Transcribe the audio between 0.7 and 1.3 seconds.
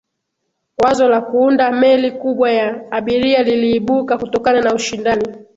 wazo la